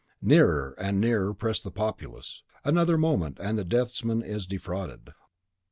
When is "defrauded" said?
4.47-5.11